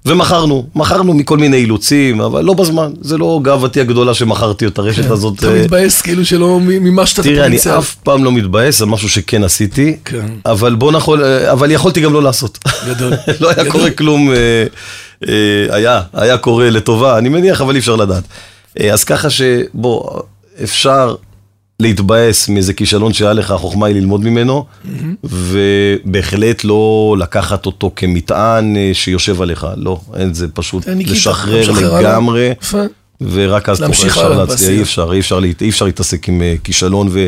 [0.07, 2.92] ומכרנו, מכרנו מכל מיני אילוצים, אבל לא בזמן.
[3.01, 5.38] זה לא גאוותי הגדולה שמכרתי את הרשת הזאת.
[5.38, 7.57] אתה אה, מתבאס כאילו שלא מימשת את תראה, אני.
[7.79, 10.27] אף פעם לא מתבאס על משהו שכן עשיתי, כן.
[10.47, 11.21] אבל בוא נכון,
[11.53, 12.59] אבל יכולתי גם לא לעשות.
[12.88, 13.12] גדול.
[13.40, 13.71] לא היה.
[13.71, 15.27] קורה כלום, אה,
[15.71, 18.25] היה, היה קורה לטובה, אני מניח, אבל אי אפשר לדעת.
[18.92, 20.21] אז ככה שבוא,
[20.62, 21.14] אפשר
[21.81, 24.65] להתבאס מאיזה כישלון שהיה לך, החוכמה היא ללמוד ממנו,
[25.25, 31.71] ובהחלט לא לקחת אותו כמטען אה, שיושב עליך, לא, אין זה פשוט לשחרר.
[32.01, 32.53] לגמרי.
[33.21, 34.71] ורק אז תוכל אפשר להצליח, בעשייה.
[34.71, 37.27] אי אפשר, אי אפשר, אי אפשר להתעסק עם אה, כישלון ו...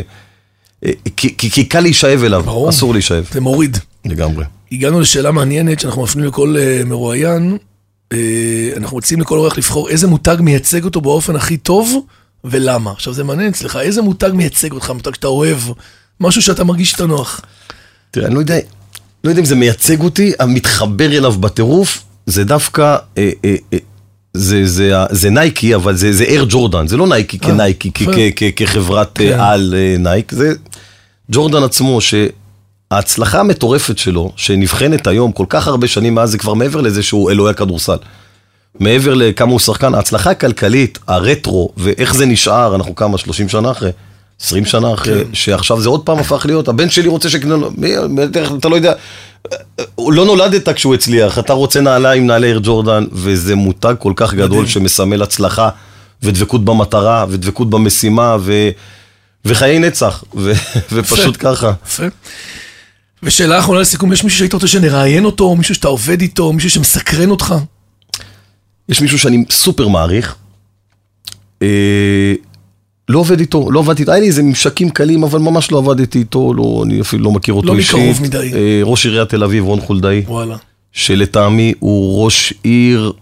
[0.85, 2.69] אה, כי, כי, כי קל להישאב אליו, ברור.
[2.69, 3.79] אסור להישאב, זה מוריד.
[4.05, 4.45] לגמרי.
[4.73, 7.57] הגענו לשאלה מעניינת שאנחנו מפנים לכל uh, מרואיין.
[8.15, 8.17] Uh,
[8.77, 12.07] אנחנו רוצים לכל אורח לבחור איזה מותג מייצג אותו באופן הכי טוב
[12.45, 12.91] ולמה.
[12.91, 15.59] עכשיו זה מעניין אצלך, איזה מותג מייצג אותך, מותג שאתה אוהב,
[16.21, 17.41] משהו שאתה מרגיש שאתה נוח.
[18.11, 18.59] תראה, אני לא יודע,
[19.25, 23.79] לא יודע אם זה מייצג אותי, אני מתחבר אליו בטירוף, זה דווקא, אה, אה, אה,
[24.35, 28.01] זה, זה, ה- זה נייקי, אבל זה, זה אייר ג'ורדן, זה לא נייקי כנייקי, כ-
[28.01, 28.13] יפה.
[28.13, 29.41] כ- כ- כחברת אה, כן.
[29.41, 30.53] על אה, נייק, זה
[31.33, 36.81] ג'ורדן עצמו, שההצלחה המטורפת שלו, שנבחנת היום כל כך הרבה שנים מאז, זה כבר מעבר
[36.81, 37.97] לזה שהוא אלוהי הכדורסל.
[38.81, 43.91] מעבר לכמה הוא שחקן, ההצלחה הכלכלית, הרטרו, ואיך זה נשאר, אנחנו כמה, 30 שנה אחרי,
[44.41, 45.35] 20 שנה אחרי, כן.
[45.35, 47.71] שעכשיו זה עוד פעם הפך להיות, הבן שלי רוצה שיקנה לו,
[48.59, 48.93] אתה לא יודע,
[49.99, 54.67] לא נולדת כשהוא הצליח, אתה רוצה נעליים, נעלי איר ג'ורדן, וזה מותג כל כך גדול.
[54.67, 55.69] שמסמל הצלחה,
[56.23, 58.71] ודבקות במטרה, ודבקות במשימה, ו...
[59.45, 60.53] וחיי נצח, ו...
[60.93, 61.73] ופשוט ככה.
[63.23, 67.31] ושאלה אחרונה לסיכום, יש מישהו שהיית רוצה שנראיין אותו, מישהו שאתה עובד איתו, מישהו שמסקרן
[67.31, 67.55] אותך?
[68.89, 70.37] יש מישהו שאני סופר מעריך,
[71.63, 72.35] אה,
[73.09, 76.19] לא עובד איתו, לא עבדתי איתו, היה לי איזה ממשקים קלים, אבל ממש לא עבדתי
[76.19, 77.95] איתו, לא, אני אפילו לא מכיר אותו לא אישית.
[77.95, 78.51] מקרוב מדי.
[78.55, 80.57] אה, ראש עיריית תל אביב, רון חולדאי, וואלה.
[80.93, 83.13] שלטעמי הוא ראש עיר,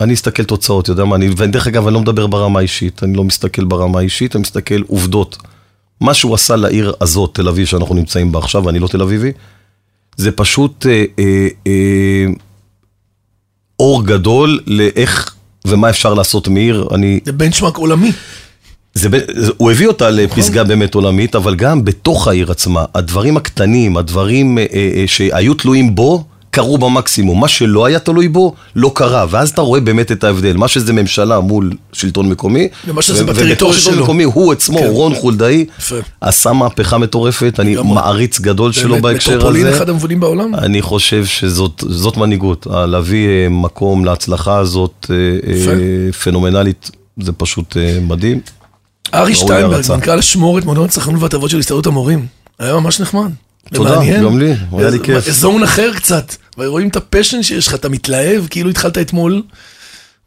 [0.00, 3.16] אני אסתכל תוצאות, אתה יודע מה, אני, ודרך אגב, אני לא מדבר ברמה האישית, אני
[3.16, 5.36] לא מסתכל ברמה האישית, אני מסתכל עובדות.
[6.00, 9.32] מה שהוא עשה לעיר הזאת, תל אביב, שאנחנו נמצאים בה עכשיו, ואני לא תל אביבי,
[10.16, 12.26] זה פשוט אה, אה, אה,
[13.80, 15.34] אור גדול לאיך
[15.66, 16.88] ומה אפשר לעשות מעיר.
[16.94, 18.12] אני, זה בנצ'מארק עולמי.
[18.94, 23.96] זה, זה, הוא הביא אותה לפסגה באמת עולמית, אבל גם בתוך העיר עצמה, הדברים הקטנים,
[23.96, 26.24] הדברים אה, אה, שהיו תלויים בו,
[26.56, 27.40] קרו במקסימום.
[27.40, 29.26] מה שלא היה תלוי בו, לא קרה.
[29.30, 30.56] ואז אתה רואה באמת את ההבדל.
[30.56, 34.02] מה שזה ממשלה מול שלטון מקומי, ומה שזה בטריטוריה שלו.
[34.02, 34.86] מקומי, הוא עצמו, כן.
[34.86, 35.64] רון חולדאי.
[36.20, 37.76] עשה מהפכה מטורפת, אני.
[37.84, 39.76] מעריץ גדול שלו באמת, בהקשר מטרופולין הזה.
[39.76, 40.54] אחד המובילים בעולם.
[40.54, 45.16] אני חושב שזאת זאת מנהיגות, ה- להביא אה, מקום להצלחה הזאת אה.
[45.52, 46.90] אה, פנומנלית,
[47.20, 48.40] זה פשוט אה, מדהים.
[49.14, 49.84] ארי שטיינברג.
[49.90, 52.26] מנכ"ל אשמורת מועדון הצרכנות וההטבות של הסתדרות המורים.
[52.58, 53.30] היה ממש נחמד.
[53.74, 54.00] תודה.
[54.22, 55.30] גם לי, היה לי כיף.
[55.30, 56.34] זון אחר קצת.
[56.58, 59.42] ורואים את הפשן שיש לך, אתה מתלהב, כאילו התחלת אתמול.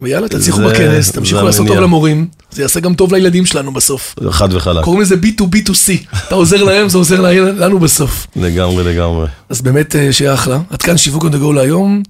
[0.02, 1.68] ויאללה, תצליחו בכנס, תמשיכו לעשות.
[1.68, 2.28] טוב למורים.
[2.52, 4.15] זה יעשה גם טוב לילדים שלנו בסוף.
[4.30, 6.18] חד וחלק, קוראים לזה B2B2C.
[6.28, 8.28] אתה עוזר להם, זה עוזר לנו בסוף.
[8.36, 9.28] לגמרי לגמרי.
[9.50, 10.60] אז באמת אה, שיהיה אחלה.
[10.70, 12.04] עד כאן שיווק go להיום.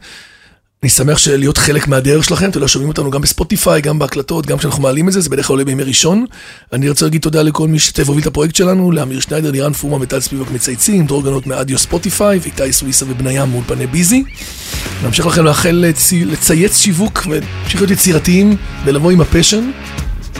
[0.83, 4.57] אני שמח להיות חלק מהדרך שלכם, אתה יודע, שומעים אותנו גם בספוטיפיי, גם בהקלטות, גם
[4.57, 6.25] כשאנחנו מעלים את זה, זה בדרך כלל עולה בימי ראשון.
[6.73, 10.19] אני רוצה להגיד תודה לכל מי שהוביל את הפרויקט שלנו, לאמיר שניידר, לירן פורמה, מטל
[10.19, 14.23] ספיבק מצייצים, דרור גנות מאדיו ספוטיפיי, ואיתי סוויסה ובניה מאולפני ביזי.
[15.03, 19.71] נמשיך לכם לאחל לצי- לצייץ שיווק ולהמשיך להיות יצירתיים ולבוא עם ה passion.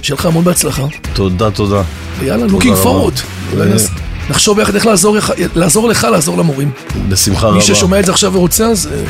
[0.02, 0.86] שיהיה לך המון בהצלחה.
[1.14, 1.82] תודה, תודה.
[2.20, 2.48] ויאללה.
[3.54, 3.90] אולי ו- נס-
[4.30, 6.72] נחשוב ביחד איך לעזור לך- לעזור לך לעזור למורים.
[7.10, 7.56] בשמחה רבה.
[7.58, 9.04] מי ששומע את זה עכשיו ורוצה, אז אה,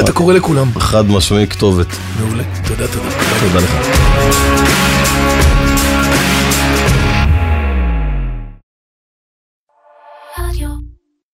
[0.00, 0.70] אתה קורא לכולם.
[0.78, 1.86] חד משמעי כתובת.
[2.20, 2.44] מעולה.
[2.68, 3.08] תודה, תודה.
[3.40, 4.69] תודה לך.